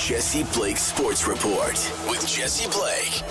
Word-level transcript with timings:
Jesse 0.00 0.44
Blake 0.54 0.78
Sports 0.78 1.26
Report 1.26 1.72
with 2.08 2.26
Jesse 2.26 2.70
Blake. 2.70 3.22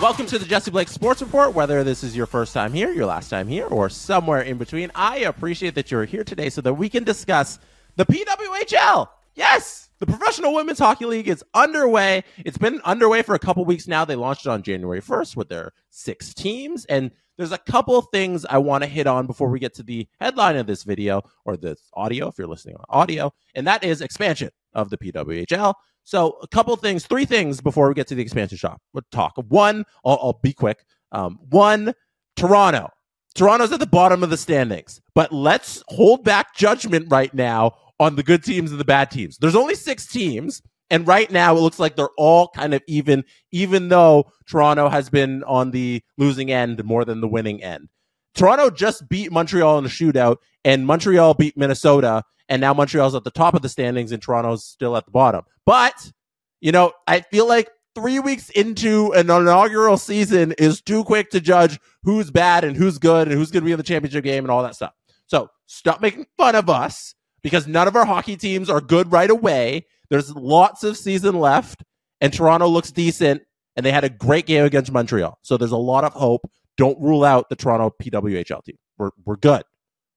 Welcome 0.00 0.24
to 0.26 0.38
the 0.38 0.44
Jesse 0.44 0.70
Blake 0.70 0.86
Sports 0.86 1.20
Report. 1.20 1.52
Whether 1.52 1.82
this 1.82 2.04
is 2.04 2.16
your 2.16 2.26
first 2.26 2.54
time 2.54 2.72
here, 2.72 2.92
your 2.92 3.06
last 3.06 3.28
time 3.28 3.48
here, 3.48 3.66
or 3.66 3.88
somewhere 3.90 4.40
in 4.40 4.58
between, 4.58 4.92
I 4.94 5.18
appreciate 5.18 5.74
that 5.74 5.90
you're 5.90 6.04
here 6.04 6.22
today 6.22 6.48
so 6.48 6.60
that 6.60 6.74
we 6.74 6.88
can 6.88 7.02
discuss 7.02 7.58
the 7.96 8.06
PWHL. 8.06 9.08
Yes, 9.34 9.90
the 10.02 10.06
Professional 10.08 10.52
Women's 10.52 10.80
Hockey 10.80 11.04
League 11.04 11.28
is 11.28 11.44
underway. 11.54 12.24
It's 12.38 12.58
been 12.58 12.80
underway 12.84 13.22
for 13.22 13.36
a 13.36 13.38
couple 13.38 13.64
weeks 13.64 13.86
now. 13.86 14.04
They 14.04 14.16
launched 14.16 14.46
it 14.46 14.48
on 14.48 14.64
January 14.64 15.00
1st 15.00 15.36
with 15.36 15.48
their 15.48 15.70
six 15.90 16.34
teams. 16.34 16.84
And 16.86 17.12
there's 17.36 17.52
a 17.52 17.58
couple 17.58 18.02
things 18.02 18.44
I 18.44 18.58
want 18.58 18.82
to 18.82 18.90
hit 18.90 19.06
on 19.06 19.28
before 19.28 19.48
we 19.48 19.60
get 19.60 19.74
to 19.74 19.84
the 19.84 20.08
headline 20.20 20.56
of 20.56 20.66
this 20.66 20.82
video 20.82 21.22
or 21.44 21.56
this 21.56 21.88
audio, 21.94 22.26
if 22.26 22.36
you're 22.36 22.48
listening 22.48 22.74
on 22.74 22.84
audio, 22.88 23.32
and 23.54 23.64
that 23.68 23.84
is 23.84 24.00
expansion 24.00 24.50
of 24.72 24.90
the 24.90 24.98
PWHL. 24.98 25.74
So, 26.02 26.36
a 26.42 26.48
couple 26.48 26.74
things, 26.74 27.06
three 27.06 27.24
things 27.24 27.60
before 27.60 27.86
we 27.86 27.94
get 27.94 28.08
to 28.08 28.16
the 28.16 28.22
expansion 28.22 28.58
shop. 28.58 28.82
We'll 28.92 29.04
talk. 29.12 29.34
One, 29.36 29.84
I'll, 30.04 30.18
I'll 30.20 30.40
be 30.42 30.52
quick. 30.52 30.84
Um, 31.12 31.38
one, 31.48 31.94
Toronto. 32.34 32.88
Toronto's 33.36 33.72
at 33.72 33.78
the 33.78 33.86
bottom 33.86 34.24
of 34.24 34.30
the 34.30 34.36
standings, 34.36 35.00
but 35.14 35.32
let's 35.32 35.82
hold 35.88 36.24
back 36.24 36.56
judgment 36.56 37.06
right 37.08 37.32
now 37.32 37.76
on 38.02 38.16
the 38.16 38.22
good 38.22 38.44
teams 38.44 38.70
and 38.70 38.80
the 38.80 38.84
bad 38.84 39.10
teams. 39.10 39.38
There's 39.38 39.56
only 39.56 39.74
six 39.74 40.06
teams. 40.06 40.62
And 40.90 41.06
right 41.08 41.30
now, 41.30 41.56
it 41.56 41.60
looks 41.60 41.78
like 41.78 41.96
they're 41.96 42.10
all 42.18 42.48
kind 42.48 42.74
of 42.74 42.82
even, 42.86 43.24
even 43.50 43.88
though 43.88 44.30
Toronto 44.46 44.90
has 44.90 45.08
been 45.08 45.42
on 45.44 45.70
the 45.70 46.02
losing 46.18 46.50
end 46.50 46.84
more 46.84 47.06
than 47.06 47.22
the 47.22 47.28
winning 47.28 47.62
end. 47.62 47.88
Toronto 48.34 48.68
just 48.68 49.08
beat 49.08 49.32
Montreal 49.32 49.78
in 49.78 49.86
a 49.86 49.88
shootout, 49.88 50.36
and 50.66 50.86
Montreal 50.86 51.32
beat 51.32 51.56
Minnesota, 51.56 52.24
and 52.48 52.60
now 52.60 52.74
Montreal's 52.74 53.14
at 53.14 53.24
the 53.24 53.30
top 53.30 53.54
of 53.54 53.62
the 53.62 53.70
standings, 53.70 54.12
and 54.12 54.22
Toronto's 54.22 54.66
still 54.66 54.94
at 54.96 55.06
the 55.06 55.10
bottom. 55.10 55.44
But, 55.64 56.12
you 56.60 56.72
know, 56.72 56.92
I 57.06 57.20
feel 57.20 57.48
like 57.48 57.70
three 57.94 58.20
weeks 58.20 58.50
into 58.50 59.12
an 59.12 59.30
inaugural 59.30 59.96
season 59.96 60.52
is 60.52 60.82
too 60.82 61.04
quick 61.04 61.30
to 61.30 61.40
judge 61.40 61.78
who's 62.02 62.30
bad 62.30 62.64
and 62.64 62.76
who's 62.76 62.98
good 62.98 63.28
and 63.28 63.36
who's 63.36 63.50
going 63.50 63.62
to 63.62 63.66
be 63.66 63.72
in 63.72 63.78
the 63.78 63.82
championship 63.82 64.24
game 64.24 64.44
and 64.44 64.50
all 64.50 64.62
that 64.62 64.74
stuff. 64.74 64.92
So 65.26 65.48
stop 65.66 66.02
making 66.02 66.26
fun 66.36 66.54
of 66.54 66.68
us 66.68 67.14
because 67.42 67.66
none 67.66 67.88
of 67.88 67.96
our 67.96 68.04
hockey 68.04 68.36
teams 68.36 68.70
are 68.70 68.80
good 68.80 69.12
right 69.12 69.30
away. 69.30 69.86
There's 70.10 70.34
lots 70.34 70.84
of 70.84 70.96
season 70.96 71.38
left, 71.38 71.82
and 72.20 72.32
Toronto 72.32 72.68
looks 72.68 72.90
decent, 72.92 73.42
and 73.76 73.84
they 73.84 73.92
had 73.92 74.04
a 74.04 74.08
great 74.08 74.46
game 74.46 74.64
against 74.64 74.92
Montreal. 74.92 75.38
So 75.42 75.56
there's 75.56 75.72
a 75.72 75.76
lot 75.76 76.04
of 76.04 76.12
hope. 76.12 76.50
Don't 76.76 77.00
rule 77.00 77.24
out 77.24 77.48
the 77.48 77.56
Toronto 77.56 77.94
PWHL 78.02 78.64
team. 78.64 78.76
We're, 78.98 79.10
we're 79.24 79.36
good. 79.36 79.62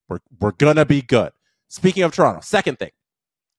We're, 0.08 0.20
we're 0.40 0.52
going 0.52 0.76
to 0.76 0.86
be 0.86 1.02
good. 1.02 1.32
Speaking 1.68 2.04
of 2.04 2.14
Toronto, 2.14 2.42
second 2.42 2.80
thing, 2.80 2.92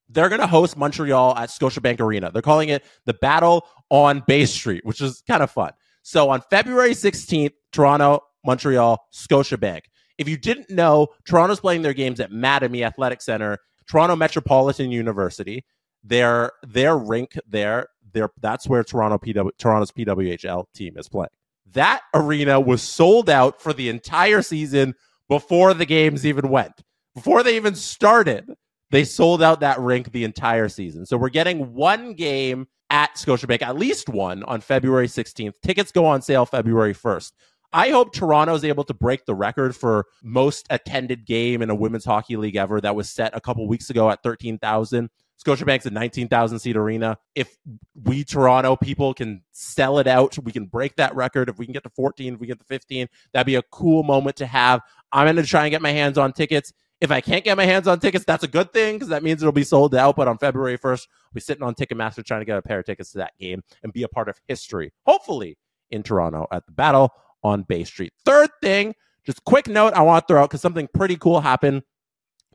they're 0.09 0.29
going 0.29 0.41
to 0.41 0.47
host 0.47 0.77
Montreal 0.77 1.37
at 1.37 1.49
Scotiabank 1.49 2.01
Arena. 2.01 2.31
They're 2.31 2.43
calling 2.43 2.69
it 2.69 2.85
the 3.05 3.15
Battle 3.15 3.67
on 3.91 4.23
Bay 4.27 4.47
Street, 4.47 4.85
which 4.85 5.01
is 5.01 5.23
kind 5.27 5.43
of 5.43 5.51
fun. 5.51 5.73
So 6.03 6.31
on 6.31 6.41
February 6.51 6.93
16th, 6.93 7.53
Toronto, 7.73 8.21
Montreal, 8.45 9.05
Scotiabank. 9.13 9.83
If 10.19 10.29
you 10.29 10.37
didn't 10.37 10.71
know, 10.71 11.09
Toronto's 11.25 11.61
playing 11.61 11.83
their 11.83 11.93
games 11.93 12.21
at 12.21 12.31
Mattamy 12.31 12.85
Athletic 12.87 13.21
Center, 13.21 13.59
Toronto 13.87 14.17
Metropolitan 14.17 14.91
University 14.91 15.65
their 16.07 16.53
their 16.67 16.97
rink 16.97 17.39
there, 17.47 17.89
their 18.13 18.31
that's 18.41 18.69
where 18.69 18.85
Toronto 18.85 19.19
PW, 19.19 19.51
Toronto's 19.59 19.93
PWHL 19.93 20.65
team 20.75 20.97
is 20.97 21.09
playing. 21.09 21.29
That 21.73 22.03
arena 22.15 22.61
was 22.61 22.83
sold 22.83 23.29
out 23.29 23.61
for 23.61 23.73
the 23.73 23.89
entire 23.89 24.43
season 24.43 24.95
before 25.29 25.75
the 25.75 25.87
games 25.87 26.25
even 26.25 26.49
went. 26.49 26.83
Before 27.15 27.43
they 27.43 27.57
even 27.57 27.75
started, 27.75 28.49
they 28.91 29.05
sold 29.05 29.43
out 29.43 29.61
that 29.61 29.81
rink 29.81 30.13
the 30.13 30.25
entire 30.25 30.69
season. 30.69 31.07
So 31.07 31.17
we're 31.17 31.29
getting 31.29 31.75
one 31.75 32.15
game 32.15 32.69
at 32.91 33.17
Scotiabank, 33.17 33.63
at 33.63 33.77
least 33.77 34.09
one 34.09 34.45
on 34.45 34.61
February 34.61 35.09
16th. 35.09 35.55
Tickets 35.63 35.91
go 35.91 36.07
on 36.07 36.23
sale 36.23 36.47
February 36.47 36.95
1st. 36.95 37.33
I 37.77 37.91
hope 37.91 38.15
Toronto 38.15 38.55
is 38.55 38.65
able 38.65 38.85
to 38.85 38.95
break 38.95 39.27
the 39.27 39.35
record 39.35 39.77
for 39.77 40.07
most 40.23 40.67
attended 40.71 41.27
game 41.27 41.61
in 41.61 41.69
a 41.69 41.75
women's 41.75 42.07
hockey 42.07 42.37
league 42.37 42.57
ever 42.57 42.81
that 42.81 42.97
was 42.97 43.11
set 43.11 43.37
a 43.37 43.41
couple 43.41 43.69
weeks 43.69 43.91
ago 43.91 44.09
at 44.09 44.23
13,000. 44.23 45.11
Scotiabank's 45.45 45.85
a 45.85 45.91
19,000 45.91 46.59
seat 46.59 46.75
arena. 46.75 47.19
If 47.35 47.55
we 47.95 48.25
Toronto 48.25 48.77
people 48.77 49.13
can 49.13 49.43
sell 49.53 49.99
it 49.99 50.07
out, 50.07 50.39
we 50.39 50.53
can 50.53 50.65
break 50.65 50.97
that 50.97 51.15
record. 51.15 51.51
If 51.51 51.59
we 51.59 51.67
can 51.67 51.75
get 51.75 51.83
to 51.83 51.91
14, 51.91 52.33
if 52.33 52.41
we 52.41 52.47
get 52.47 52.59
to 52.59 52.65
15, 52.65 53.09
that'd 53.35 53.45
be 53.45 53.57
a 53.57 53.63
cool 53.71 54.03
moment 54.03 54.37
to 54.37 54.47
have. 54.47 54.81
I'm 55.13 55.27
going 55.27 55.37
to 55.37 55.43
try 55.43 55.67
and 55.67 55.71
get 55.71 55.83
my 55.83 55.93
hands 55.93 56.17
on 56.17 56.33
tickets. 56.33 56.73
If 57.03 57.11
I 57.11 57.21
can't 57.21 57.45
get 57.45 57.59
my 57.59 57.67
hands 57.67 57.87
on 57.87 58.01
tickets, 58.01 58.25
that's 58.25 58.43
a 58.43 58.49
good 58.49 58.73
thing 58.73 58.95
because 58.95 59.09
that 59.09 59.23
means 59.23 59.43
it'll 59.43 59.53
be 59.53 59.65
sold 59.65 59.95
out. 59.95 60.17
But 60.17 60.29
on 60.29 60.39
February 60.39 60.79
1st, 60.79 61.09
I'll 61.27 61.35
be 61.35 61.41
sitting 61.43 61.63
on 61.63 61.75
Ticketmaster 61.75 62.25
trying 62.25 62.41
to 62.41 62.47
get 62.47 62.57
a 62.57 62.63
pair 62.63 62.79
of 62.79 62.87
tickets 62.87 63.13
to 63.13 63.19
that 63.19 63.37
game 63.39 63.63
and 63.83 63.93
be 63.93 64.03
a 64.03 64.09
part 64.09 64.31
of 64.31 64.41
history, 64.49 64.95
hopefully 65.05 65.59
in 65.91 66.03
Toronto 66.03 66.47
at 66.51 66.65
the 66.65 66.73
Battle 66.73 67.13
on 67.47 67.63
Bay 67.63 67.85
Street. 67.85 68.13
Third 68.25 68.51
thing, 68.61 68.95
just 69.25 69.45
quick 69.45 69.69
note 69.69 69.95
I 69.95 70.03
want 70.03 70.27
to 70.27 70.33
throw 70.33 70.43
out 70.43 70.51
because 70.51 70.61
something 70.61 70.89
pretty 70.93 71.17
cool 71.17 71.41
happened. 71.41 71.83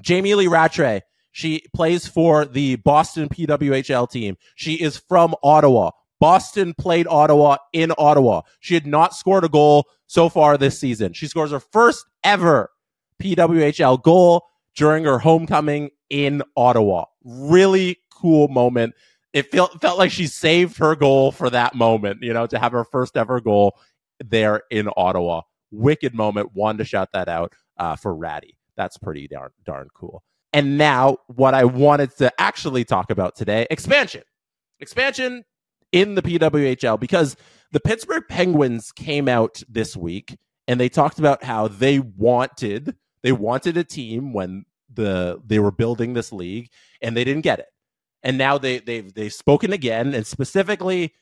Jamie 0.01 0.35
Lee 0.35 0.47
Rattray 0.47 1.01
she 1.31 1.63
plays 1.73 2.07
for 2.07 2.45
the 2.45 2.75
Boston 2.77 3.29
PWHL 3.29 4.09
team. 4.09 4.37
She 4.55 4.75
is 4.75 4.97
from 4.97 5.33
Ottawa. 5.41 5.91
Boston 6.19 6.73
played 6.77 7.07
Ottawa 7.07 7.57
in 7.73 7.93
Ottawa. 7.97 8.41
She 8.59 8.75
had 8.75 8.85
not 8.85 9.15
scored 9.15 9.43
a 9.43 9.49
goal 9.49 9.85
so 10.07 10.29
far 10.29 10.57
this 10.57 10.79
season. 10.79 11.13
She 11.13 11.27
scores 11.27 11.51
her 11.51 11.59
first 11.59 12.05
ever 12.23 12.69
PWHL 13.21 14.03
goal 14.03 14.45
during 14.75 15.05
her 15.05 15.19
homecoming 15.19 15.89
in 16.09 16.43
Ottawa. 16.55 17.05
Really 17.23 17.97
cool 18.13 18.49
moment. 18.49 18.93
It 19.33 19.49
felt 19.49 19.81
felt 19.81 19.97
like 19.97 20.11
she 20.11 20.27
saved 20.27 20.77
her 20.77 20.95
goal 20.95 21.31
for 21.31 21.49
that 21.49 21.73
moment, 21.73 22.21
you 22.21 22.33
know, 22.33 22.45
to 22.47 22.59
have 22.59 22.73
her 22.73 22.83
first 22.83 23.15
ever 23.15 23.39
goal 23.39 23.77
there 24.23 24.63
in 24.71 24.89
Ottawa. 24.95 25.41
Wicked 25.71 26.13
moment. 26.13 26.53
Wanted 26.53 26.79
to 26.79 26.85
shout 26.85 27.09
that 27.13 27.29
out 27.29 27.53
uh, 27.77 27.95
for 27.95 28.15
Ratty. 28.15 28.57
That's 28.75 28.97
pretty 28.97 29.27
darn 29.27 29.51
darn 29.63 29.87
cool. 29.93 30.23
And 30.53 30.77
now, 30.77 31.17
what 31.27 31.53
I 31.53 31.63
wanted 31.63 32.15
to 32.17 32.31
actually 32.39 32.83
talk 32.83 33.09
about 33.09 33.35
today 33.35 33.67
expansion. 33.69 34.23
Expansion 34.79 35.43
in 35.91 36.15
the 36.15 36.21
PWHL 36.21 36.99
because 36.99 37.35
the 37.71 37.79
Pittsburgh 37.79 38.23
Penguins 38.27 38.91
came 38.91 39.27
out 39.27 39.61
this 39.69 39.95
week 39.95 40.37
and 40.67 40.79
they 40.79 40.89
talked 40.89 41.19
about 41.19 41.43
how 41.43 41.67
they 41.67 41.99
wanted 41.99 42.95
they 43.23 43.31
wanted 43.31 43.77
a 43.77 43.83
team 43.83 44.33
when 44.33 44.65
the 44.93 45.41
they 45.45 45.59
were 45.59 45.71
building 45.71 46.13
this 46.13 46.31
league 46.31 46.69
and 47.01 47.15
they 47.15 47.23
didn't 47.23 47.43
get 47.43 47.59
it. 47.59 47.67
And 48.23 48.37
now 48.37 48.57
they 48.57 48.79
they've 48.79 49.13
they've 49.13 49.33
spoken 49.33 49.73
again 49.73 50.13
and 50.13 50.25
specifically 50.25 51.13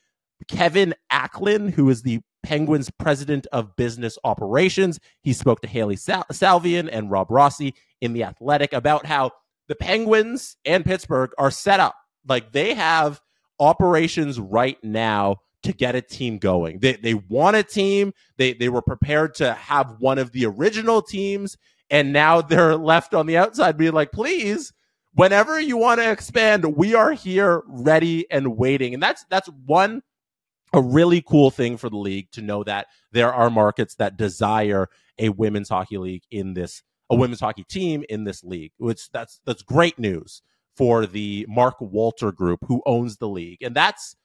Kevin 0.48 0.94
Acklin, 1.12 1.70
who 1.70 1.88
is 1.90 2.02
the 2.02 2.20
Penguins 2.42 2.90
president 2.90 3.46
of 3.52 3.76
business 3.76 4.18
operations. 4.24 4.98
He 5.22 5.32
spoke 5.32 5.60
to 5.62 5.68
Hailey 5.68 5.96
Sal- 5.96 6.26
Salvian 6.32 6.88
and 6.90 7.10
Rob 7.10 7.30
Rossi 7.30 7.74
in 8.00 8.12
The 8.12 8.24
Athletic 8.24 8.72
about 8.72 9.06
how 9.06 9.32
the 9.68 9.74
Penguins 9.74 10.56
and 10.64 10.84
Pittsburgh 10.84 11.30
are 11.38 11.50
set 11.50 11.80
up. 11.80 11.94
Like 12.26 12.52
they 12.52 12.74
have 12.74 13.20
operations 13.58 14.40
right 14.40 14.82
now 14.82 15.36
to 15.62 15.72
get 15.72 15.94
a 15.94 16.00
team 16.00 16.38
going. 16.38 16.78
They, 16.78 16.94
they 16.94 17.14
want 17.14 17.56
a 17.56 17.62
team. 17.62 18.12
They, 18.38 18.54
they 18.54 18.68
were 18.68 18.82
prepared 18.82 19.34
to 19.36 19.52
have 19.52 19.96
one 19.98 20.18
of 20.18 20.32
the 20.32 20.46
original 20.46 21.02
teams. 21.02 21.56
And 21.90 22.12
now 22.12 22.40
they're 22.40 22.76
left 22.76 23.14
on 23.14 23.26
the 23.26 23.36
outside 23.36 23.76
being 23.76 23.92
like, 23.92 24.12
please, 24.12 24.72
whenever 25.14 25.60
you 25.60 25.76
want 25.76 26.00
to 26.00 26.10
expand, 26.10 26.76
we 26.76 26.94
are 26.94 27.12
here 27.12 27.62
ready 27.66 28.30
and 28.30 28.56
waiting. 28.56 28.94
And 28.94 29.02
that's 29.02 29.24
that's 29.28 29.48
one 29.66 30.02
a 30.72 30.80
really 30.80 31.22
cool 31.22 31.50
thing 31.50 31.76
for 31.76 31.88
the 31.88 31.96
league 31.96 32.30
to 32.32 32.42
know 32.42 32.62
that 32.64 32.86
there 33.12 33.32
are 33.32 33.50
markets 33.50 33.94
that 33.96 34.16
desire 34.16 34.88
a 35.18 35.28
women's 35.30 35.68
hockey 35.68 35.98
league 35.98 36.22
in 36.30 36.54
this 36.54 36.82
a 37.10 37.14
women's 37.14 37.40
hockey 37.40 37.64
team 37.64 38.04
in 38.08 38.24
this 38.24 38.44
league 38.44 38.72
which 38.78 39.10
that's 39.10 39.40
that's 39.44 39.62
great 39.62 39.98
news 39.98 40.42
for 40.76 41.06
the 41.06 41.44
Mark 41.48 41.80
Walter 41.80 42.32
group 42.32 42.60
who 42.66 42.82
owns 42.86 43.16
the 43.16 43.28
league 43.28 43.58
and 43.62 43.74
that's 43.74 44.16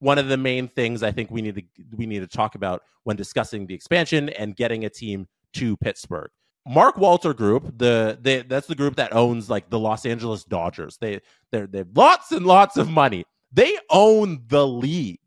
one 0.00 0.18
of 0.18 0.28
the 0.28 0.36
main 0.36 0.66
things 0.66 1.02
I 1.02 1.12
think 1.12 1.30
we 1.30 1.42
need 1.42 1.54
to 1.54 1.62
we 1.96 2.06
need 2.06 2.20
to 2.20 2.26
talk 2.26 2.54
about 2.54 2.82
when 3.04 3.16
discussing 3.16 3.66
the 3.66 3.74
expansion 3.74 4.28
and 4.30 4.56
getting 4.56 4.84
a 4.84 4.90
team 4.90 5.28
to 5.54 5.76
Pittsburgh 5.76 6.30
Mark 6.66 6.96
Walter 6.96 7.34
Group, 7.34 7.76
the, 7.76 8.18
the 8.20 8.44
that's 8.48 8.66
the 8.66 8.74
group 8.74 8.96
that 8.96 9.14
owns 9.14 9.50
like 9.50 9.68
the 9.68 9.78
Los 9.78 10.06
Angeles 10.06 10.44
Dodgers. 10.44 10.96
They 10.98 11.20
they 11.50 11.62
they 11.66 11.78
have 11.78 11.88
lots 11.94 12.30
and 12.32 12.46
lots 12.46 12.76
of 12.76 12.88
money. 12.88 13.24
They 13.52 13.76
own 13.90 14.42
the 14.46 14.66
league. 14.66 15.18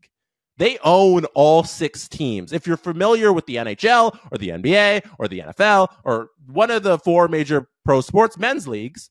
They 0.58 0.78
own 0.82 1.26
all 1.34 1.64
six 1.64 2.08
teams. 2.08 2.52
If 2.52 2.66
you're 2.66 2.76
familiar 2.76 3.32
with 3.32 3.46
the 3.46 3.56
NHL 3.56 4.18
or 4.30 4.38
the 4.38 4.48
NBA 4.48 5.08
or 5.18 5.28
the 5.28 5.40
NFL 5.40 5.88
or 6.04 6.30
one 6.46 6.70
of 6.70 6.82
the 6.82 6.98
four 6.98 7.28
major 7.28 7.68
pro 7.84 8.00
sports 8.00 8.38
men's 8.38 8.66
leagues, 8.66 9.10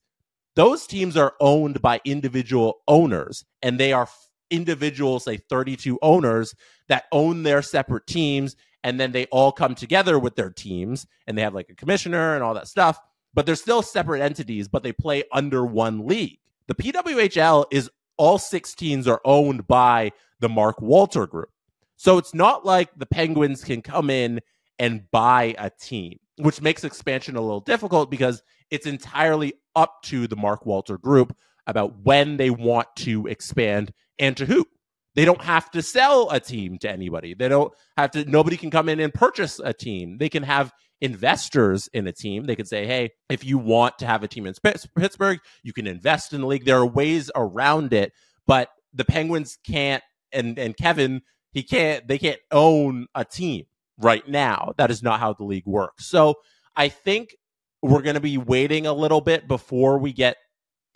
those 0.56 0.86
teams 0.86 1.16
are 1.16 1.34
owned 1.38 1.80
by 1.80 2.00
individual 2.04 2.78
owners 2.88 3.44
and 3.62 3.78
they 3.78 3.92
are 3.92 4.08
individual, 4.50 5.20
say 5.20 5.36
32 5.36 5.98
owners 6.02 6.54
that 6.88 7.04
own 7.12 7.42
their 7.42 7.62
separate 7.62 8.06
teams. 8.06 8.56
And 8.82 8.98
then 8.98 9.12
they 9.12 9.26
all 9.26 9.52
come 9.52 9.74
together 9.74 10.18
with 10.18 10.36
their 10.36 10.50
teams 10.50 11.06
and 11.26 11.36
they 11.36 11.42
have 11.42 11.54
like 11.54 11.68
a 11.68 11.74
commissioner 11.74 12.34
and 12.34 12.42
all 12.42 12.54
that 12.54 12.68
stuff. 12.68 12.98
But 13.34 13.44
they're 13.44 13.54
still 13.54 13.82
separate 13.82 14.22
entities, 14.22 14.66
but 14.66 14.82
they 14.82 14.92
play 14.92 15.24
under 15.30 15.66
one 15.66 16.06
league. 16.06 16.38
The 16.68 16.74
PWHL 16.74 17.66
is 17.70 17.90
all 18.16 18.38
six 18.38 18.74
teams 18.74 19.06
are 19.06 19.20
owned 19.24 19.66
by 19.66 20.12
the 20.40 20.48
Mark 20.48 20.80
Walter 20.80 21.26
Group. 21.26 21.50
So 21.96 22.18
it's 22.18 22.34
not 22.34 22.64
like 22.64 22.90
the 22.96 23.06
Penguins 23.06 23.64
can 23.64 23.82
come 23.82 24.10
in 24.10 24.40
and 24.78 25.10
buy 25.10 25.54
a 25.58 25.70
team, 25.70 26.18
which 26.36 26.60
makes 26.60 26.84
expansion 26.84 27.36
a 27.36 27.40
little 27.40 27.60
difficult 27.60 28.10
because 28.10 28.42
it's 28.70 28.86
entirely 28.86 29.54
up 29.74 30.02
to 30.04 30.26
the 30.26 30.36
Mark 30.36 30.66
Walter 30.66 30.98
Group 30.98 31.36
about 31.66 31.98
when 32.00 32.36
they 32.36 32.50
want 32.50 32.88
to 32.96 33.26
expand 33.26 33.92
and 34.18 34.36
to 34.36 34.46
who. 34.46 34.66
They 35.14 35.24
don't 35.24 35.40
have 35.40 35.70
to 35.70 35.80
sell 35.80 36.28
a 36.30 36.38
team 36.38 36.78
to 36.80 36.90
anybody. 36.90 37.32
They 37.32 37.48
don't 37.48 37.72
have 37.96 38.10
to, 38.10 38.24
nobody 38.26 38.58
can 38.58 38.70
come 38.70 38.90
in 38.90 39.00
and 39.00 39.12
purchase 39.12 39.58
a 39.64 39.72
team. 39.72 40.18
They 40.18 40.28
can 40.28 40.42
have 40.42 40.72
investors 41.00 41.88
in 41.92 42.06
a 42.06 42.12
team. 42.12 42.44
They 42.44 42.56
could 42.56 42.68
say, 42.68 42.86
hey, 42.86 43.10
if 43.28 43.44
you 43.44 43.58
want 43.58 43.98
to 43.98 44.06
have 44.06 44.22
a 44.22 44.28
team 44.28 44.46
in 44.46 44.54
Pittsburgh, 44.96 45.40
you 45.62 45.72
can 45.72 45.86
invest 45.86 46.32
in 46.32 46.40
the 46.40 46.46
league. 46.46 46.64
There 46.64 46.78
are 46.78 46.86
ways 46.86 47.30
around 47.34 47.92
it, 47.92 48.12
but 48.46 48.70
the 48.92 49.04
Penguins 49.04 49.58
can't, 49.66 50.02
and, 50.32 50.58
and 50.58 50.76
Kevin, 50.76 51.22
he 51.52 51.62
can't, 51.62 52.06
they 52.08 52.18
can't 52.18 52.40
own 52.50 53.06
a 53.14 53.24
team 53.24 53.64
right 53.98 54.26
now. 54.26 54.72
That 54.78 54.90
is 54.90 55.02
not 55.02 55.20
how 55.20 55.32
the 55.32 55.44
league 55.44 55.66
works. 55.66 56.06
So 56.06 56.36
I 56.74 56.88
think 56.88 57.36
we're 57.82 58.02
going 58.02 58.14
to 58.14 58.20
be 58.20 58.38
waiting 58.38 58.86
a 58.86 58.92
little 58.92 59.20
bit 59.20 59.46
before 59.46 59.98
we 59.98 60.12
get 60.12 60.36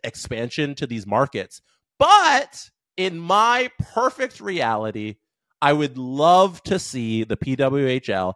expansion 0.02 0.74
to 0.76 0.86
these 0.86 1.06
markets. 1.06 1.60
But 1.98 2.70
in 2.96 3.18
my 3.18 3.70
perfect 3.94 4.40
reality, 4.40 5.16
I 5.62 5.72
would 5.72 5.98
love 5.98 6.62
to 6.64 6.78
see 6.78 7.24
the 7.24 7.36
PWHL 7.36 8.34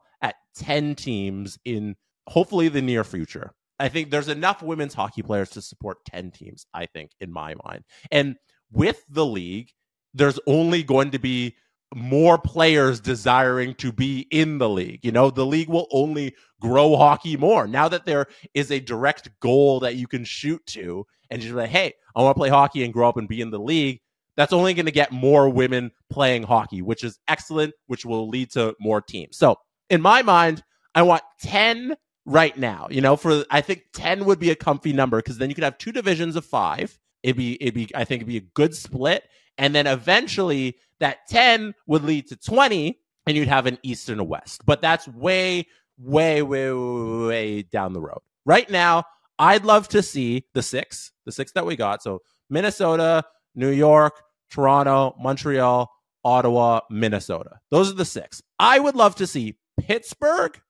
10 0.57 0.95
teams 0.95 1.59
in 1.65 1.97
hopefully 2.27 2.69
the 2.69 2.83
near 2.83 3.05
future. 3.05 3.53
I 3.79 3.89
think 3.89 4.11
there's 4.11 4.29
enough 4.29 4.63
women's 4.63 4.95
hockey 4.95 5.23
players 5.23 5.51
to 5.51 5.63
support 5.63 6.05
10 6.07 6.31
teams, 6.31 6.67
I 6.73 6.87
think, 6.87 7.11
in 7.21 7.33
my 7.33 7.55
mind. 7.65 7.85
And 8.11 8.37
with 8.73 9.03
the 9.09 9.27
league, 9.27 9.71
there's 10.15 10.39
only 10.47 10.83
going 10.83 11.11
to 11.11 11.19
be 11.19 11.57
more 11.95 12.39
players 12.39 13.01
desiring 13.01 13.75
to 13.75 13.93
be 13.93 14.27
in 14.31 14.59
the 14.59 14.69
league. 14.69 15.01
You 15.03 15.13
know, 15.13 15.31
the 15.31 15.47
league 15.47 15.69
will 15.69 15.87
only 15.93 16.35
grow 16.61 16.97
hockey 16.97 17.37
more. 17.37 17.67
Now 17.67 17.89
that 17.89 18.05
there 18.05 18.27
is 18.53 18.71
a 18.71 18.81
direct 18.81 19.31
goal 19.41 19.81
that 19.81 19.97
you 19.97 20.07
can 20.07 20.25
shoot 20.25 20.65
to, 20.67 21.07
and 21.31 21.43
you're 21.43 21.57
like, 21.57 21.71
hey, 21.71 21.95
I 22.17 22.23
want 22.23 22.37
to 22.37 22.41
play 22.41 22.49
hockey 22.49 22.85
and 22.85 22.93
grow 22.93 23.09
up 23.09 23.17
and 23.17 23.29
be 23.29 23.41
in 23.41 23.51
the 23.51 23.59
league, 23.59 24.01
that's 24.37 24.53
only 24.53 24.75
going 24.75 24.87
to 24.87 24.93
get 24.93 25.13
more 25.13 25.49
women 25.49 25.93
playing 26.11 26.43
hockey, 26.43 26.83
which 26.83 27.05
is 27.05 27.19
excellent, 27.29 27.75
which 27.87 28.05
will 28.05 28.29
lead 28.29 28.51
to 28.53 28.75
more 28.81 29.01
teams. 29.01 29.37
So, 29.37 29.57
in 29.91 30.01
my 30.01 30.23
mind, 30.23 30.63
I 30.95 31.03
want 31.03 31.23
10 31.41 31.97
right 32.27 32.57
now. 32.57 32.89
You 32.91 33.01
know, 33.01 33.17
for 33.17 33.45
I 33.51 33.61
think 33.61 33.85
10 33.95 34.25
would 34.25 34.39
be 34.39 34.51
a 34.51 34.57
comfy 34.57 34.93
number 34.93 35.19
because 35.19 35.39
then 35.39 35.49
you 35.49 35.55
could 35.55 35.65
have 35.65 35.79
two 35.79 35.93
divisions 35.93 36.37
of 36.37 36.45
five. 36.45 36.99
It'd 37.23 37.37
be, 37.37 37.61
it'd 37.61 37.75
be, 37.75 37.89
I 37.95 38.05
think 38.05 38.21
it'd 38.21 38.29
be 38.29 38.37
a 38.37 38.41
good 38.41 38.75
split. 38.75 39.25
And 39.57 39.75
then 39.75 39.87
eventually 39.87 40.77
that 41.01 41.27
10 41.29 41.75
would 41.87 42.05
lead 42.05 42.29
to 42.29 42.37
20 42.37 42.99
and 43.27 43.37
you'd 43.37 43.49
have 43.49 43.67
an 43.67 43.79
East 43.83 44.09
and 44.09 44.21
a 44.21 44.25
West. 44.25 44.63
But 44.67 44.83
that's 44.83 45.09
way, 45.09 45.67
way, 45.99 46.43
way, 46.43 46.73
way 46.73 47.63
down 47.63 47.93
the 47.93 48.01
road. 48.01 48.21
Right 48.45 48.69
now, 48.69 49.05
I'd 49.39 49.65
love 49.65 49.89
to 49.89 50.03
see 50.03 50.45
the 50.55 50.63
six, 50.63 51.13
the 51.25 51.33
six 51.33 51.53
that 51.53 51.67
we 51.67 51.77
got. 51.77 52.03
So 52.03 52.21
Minnesota, 52.51 53.25
New 53.55 53.71
York, 53.71 54.21
Toronto, 54.51 55.15
Montreal, 55.19 55.91
Ottawa, 56.25 56.81
Minnesota. 56.91 57.59
Those 57.71 57.91
are 57.91 57.95
the 57.95 58.05
six. 58.05 58.43
I 58.59 58.79
would 58.79 58.95
love 58.97 59.15
to 59.17 59.27
see 59.27 59.57
Pittsburgh 59.87 60.61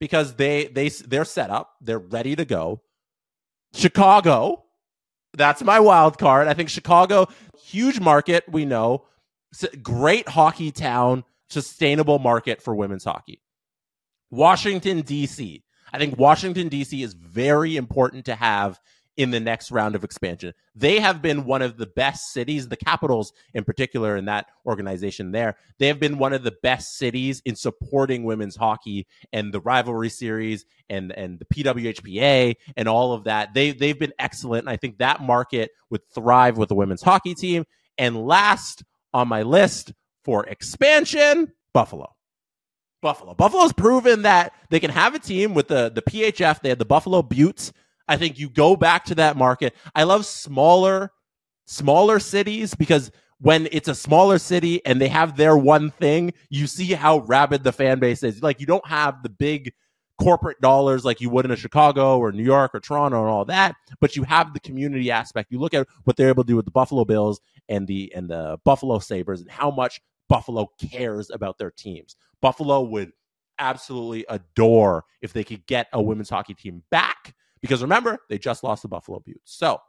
because 0.00 0.34
they 0.34 0.66
they 0.66 0.88
they're 0.88 1.24
set 1.24 1.50
up, 1.50 1.74
they're 1.80 1.98
ready 1.98 2.34
to 2.34 2.44
go. 2.44 2.80
Chicago, 3.74 4.64
that's 5.34 5.62
my 5.62 5.78
wild 5.78 6.18
card. 6.18 6.48
I 6.48 6.54
think 6.54 6.70
Chicago, 6.70 7.28
huge 7.62 8.00
market, 8.00 8.44
we 8.48 8.64
know, 8.64 9.04
great 9.82 10.28
hockey 10.28 10.72
town, 10.72 11.24
sustainable 11.50 12.18
market 12.18 12.62
for 12.62 12.74
women's 12.74 13.04
hockey. 13.04 13.40
Washington 14.30 15.02
D.C. 15.02 15.62
I 15.92 15.98
think 15.98 16.18
Washington 16.18 16.68
D.C. 16.68 17.02
is 17.02 17.14
very 17.14 17.76
important 17.76 18.24
to 18.24 18.34
have 18.34 18.80
in 19.20 19.30
the 19.30 19.38
next 19.38 19.70
round 19.70 19.94
of 19.94 20.02
expansion. 20.02 20.54
They 20.74 20.98
have 20.98 21.20
been 21.20 21.44
one 21.44 21.60
of 21.60 21.76
the 21.76 21.84
best 21.84 22.32
cities, 22.32 22.68
the 22.68 22.76
capitals 22.76 23.34
in 23.52 23.64
particular, 23.64 24.16
in 24.16 24.24
that 24.24 24.46
organization 24.64 25.30
there. 25.30 25.56
They 25.76 25.88
have 25.88 26.00
been 26.00 26.16
one 26.16 26.32
of 26.32 26.42
the 26.42 26.56
best 26.62 26.96
cities 26.96 27.42
in 27.44 27.54
supporting 27.54 28.24
women's 28.24 28.56
hockey 28.56 29.06
and 29.30 29.52
the 29.52 29.60
rivalry 29.60 30.08
series 30.08 30.64
and, 30.88 31.12
and 31.12 31.38
the 31.38 31.44
PWHPA 31.44 32.56
and 32.78 32.88
all 32.88 33.12
of 33.12 33.24
that. 33.24 33.52
They, 33.52 33.72
they've 33.72 33.98
been 33.98 34.14
excellent. 34.18 34.62
And 34.62 34.70
I 34.70 34.78
think 34.78 34.96
that 34.98 35.20
market 35.20 35.72
would 35.90 36.08
thrive 36.14 36.56
with 36.56 36.70
the 36.70 36.74
women's 36.74 37.02
hockey 37.02 37.34
team. 37.34 37.66
And 37.98 38.26
last 38.26 38.84
on 39.12 39.28
my 39.28 39.42
list 39.42 39.92
for 40.24 40.46
expansion, 40.46 41.52
Buffalo. 41.74 42.14
Buffalo. 43.02 43.34
Buffalo's 43.34 43.74
proven 43.74 44.22
that 44.22 44.54
they 44.70 44.80
can 44.80 44.90
have 44.90 45.14
a 45.14 45.18
team 45.18 45.52
with 45.52 45.68
the, 45.68 45.90
the 45.94 46.00
PHF. 46.02 46.62
They 46.62 46.70
had 46.70 46.78
the 46.78 46.86
Buffalo 46.86 47.22
Beauts 47.22 47.74
I 48.10 48.16
think 48.16 48.40
you 48.40 48.50
go 48.50 48.74
back 48.74 49.04
to 49.04 49.14
that 49.14 49.36
market. 49.36 49.74
I 49.94 50.02
love 50.02 50.26
smaller, 50.26 51.12
smaller 51.66 52.18
cities 52.18 52.74
because 52.74 53.12
when 53.38 53.68
it's 53.70 53.86
a 53.86 53.94
smaller 53.94 54.38
city 54.38 54.84
and 54.84 55.00
they 55.00 55.06
have 55.06 55.36
their 55.36 55.56
one 55.56 55.92
thing, 55.92 56.32
you 56.48 56.66
see 56.66 56.92
how 56.92 57.20
rabid 57.20 57.62
the 57.62 57.70
fan 57.70 58.00
base 58.00 58.24
is. 58.24 58.42
Like 58.42 58.58
you 58.58 58.66
don't 58.66 58.86
have 58.86 59.22
the 59.22 59.28
big 59.28 59.72
corporate 60.20 60.60
dollars 60.60 61.04
like 61.04 61.20
you 61.20 61.30
would 61.30 61.44
in 61.44 61.52
a 61.52 61.56
Chicago 61.56 62.18
or 62.18 62.32
New 62.32 62.42
York 62.42 62.74
or 62.74 62.80
Toronto 62.80 63.20
and 63.20 63.30
all 63.30 63.44
that, 63.44 63.76
but 64.00 64.16
you 64.16 64.24
have 64.24 64.54
the 64.54 64.60
community 64.60 65.12
aspect. 65.12 65.52
You 65.52 65.60
look 65.60 65.72
at 65.72 65.86
what 66.02 66.16
they're 66.16 66.28
able 66.30 66.42
to 66.42 66.48
do 66.48 66.56
with 66.56 66.64
the 66.64 66.72
Buffalo 66.72 67.04
Bills 67.04 67.40
and 67.68 67.86
the 67.86 68.12
and 68.16 68.28
the 68.28 68.58
Buffalo 68.64 68.98
Sabres 68.98 69.40
and 69.40 69.50
how 69.50 69.70
much 69.70 70.00
Buffalo 70.28 70.68
cares 70.90 71.30
about 71.30 71.58
their 71.58 71.70
teams. 71.70 72.16
Buffalo 72.42 72.82
would 72.82 73.12
absolutely 73.60 74.26
adore 74.28 75.04
if 75.22 75.32
they 75.32 75.44
could 75.44 75.64
get 75.66 75.86
a 75.92 76.02
women's 76.02 76.28
hockey 76.28 76.54
team 76.54 76.82
back 76.90 77.34
because 77.60 77.82
remember, 77.82 78.18
they 78.28 78.38
just 78.38 78.62
lost 78.62 78.82
the 78.82 78.88
Buffalo 78.88 79.20
Beauts. 79.20 79.56
So 79.56 79.80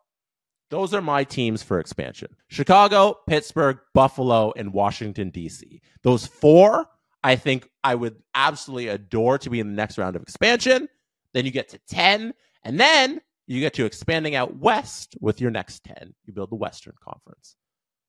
those 0.70 0.94
are 0.94 1.02
my 1.02 1.24
teams 1.24 1.62
for 1.62 1.80
expansion 1.80 2.30
Chicago, 2.48 3.18
Pittsburgh, 3.28 3.78
Buffalo, 3.94 4.54
and 4.56 4.74
Washington, 4.74 5.30
D.C. 5.30 5.82
Those 6.04 6.26
four, 6.26 6.88
I 7.24 7.36
think 7.36 7.70
I 7.84 7.96
would 7.96 8.16
absolutely 8.34 8.88
adore 8.88 9.38
to 9.40 9.50
be 9.50 9.60
in 9.60 9.68
the 9.68 9.76
next 9.76 9.98
round 9.98 10.16
of 10.16 10.22
expansion. 10.22 10.88
Then 11.34 11.46
you 11.46 11.52
get 11.52 11.70
to 11.70 11.80
10, 11.90 12.34
and 12.64 12.80
then 12.80 13.22
you 13.48 13.60
get 13.60 13.74
to 13.76 13.86
expanding 13.86 14.36
out 14.36 14.58
west 14.58 15.16
with 15.20 15.40
your 15.40 15.52
next 15.52 15.84
10. 15.84 16.14
You 16.26 16.34
build 16.34 16.52
the 16.52 16.56
Western 16.56 16.96
Conference. 17.04 17.56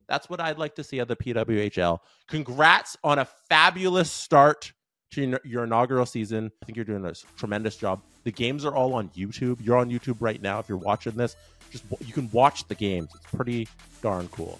That's 0.09 0.29
what 0.29 0.41
I'd 0.41 0.59
like 0.59 0.75
to 0.77 0.85
see 0.85 1.01
at 1.01 1.09
the 1.09 1.17
PWHL. 1.17 1.99
Congrats 2.29 2.97
on 3.03 3.19
a 3.19 3.25
fabulous 3.49 4.11
start 4.11 4.73
to 5.13 5.39
your 5.45 5.65
inaugural 5.65 6.07
season. 6.07 6.51
I 6.63 6.67
think 6.67 6.77
you're 6.77 6.85
doing 6.85 7.05
a 7.05 7.13
tremendous 7.37 7.77
job. 7.77 8.01
The 8.25 8.33
games 8.33 8.65
are 8.65 8.75
all 8.75 8.95
on 8.95 9.09
YouTube. 9.11 9.59
You're 9.63 9.77
on 9.77 9.91
YouTube 9.91 10.17
right 10.21 10.41
now. 10.41 10.59
If 10.59 10.69
you're 10.69 10.79
watching 10.79 11.15
this, 11.15 11.37
just 11.71 11.85
you 12.01 12.13
can 12.13 12.31
watch 12.33 12.67
the 12.69 12.75
games. 12.75 13.11
It's 13.15 13.27
pretty 13.35 13.69
darn 14.03 14.29
cool. 14.29 14.59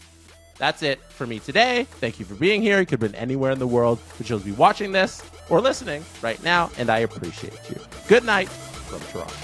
That's 0.59 0.83
it 0.83 1.01
for 1.01 1.27
me 1.27 1.39
today. 1.39 1.85
Thank 1.85 2.21
you 2.21 2.25
for 2.25 2.35
being 2.35 2.63
here. 2.63 2.79
You 2.79 2.87
could 2.87 3.03
have 3.03 3.13
been 3.13 3.21
anywhere 3.21 3.51
in 3.51 3.59
the 3.59 3.67
world, 3.67 3.99
but 4.17 4.29
you'll 4.29 4.39
be 4.39 4.53
watching 4.53 4.93
this 4.93 5.23
or 5.49 5.61
listening 5.61 6.05
right 6.21 6.43
now, 6.43 6.71
and 6.79 6.91
I 6.91 7.01
appreciate 7.01 7.59
you. 7.69 7.77
Good 8.07 8.25
night 8.25 8.49
from 8.49 9.01
Toronto. 9.11 9.35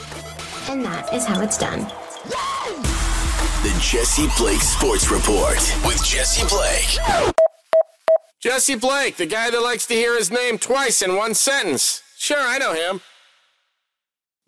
And 0.70 0.84
that 0.84 1.12
is 1.12 1.24
how 1.24 1.40
it's 1.40 1.58
done. 1.58 1.80
The 3.62 3.76
Jesse 3.80 4.28
Blake 4.36 4.60
Sports 4.60 5.10
Report 5.10 5.56
with 5.84 6.04
Jesse 6.04 6.46
Blake. 6.46 7.34
Jesse 8.48 8.76
Blake, 8.76 9.18
the 9.18 9.26
guy 9.26 9.50
that 9.50 9.60
likes 9.60 9.84
to 9.88 9.92
hear 9.92 10.16
his 10.16 10.30
name 10.30 10.56
twice 10.56 11.02
in 11.02 11.14
one 11.16 11.34
sentence. 11.34 12.02
Sure, 12.16 12.40
I 12.40 12.56
know 12.56 12.72
him. 12.72 13.02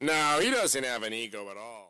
No, 0.00 0.38
he 0.40 0.50
doesn't 0.50 0.84
have 0.84 1.02
an 1.02 1.12
ego 1.12 1.50
at 1.50 1.58
all. 1.58 1.89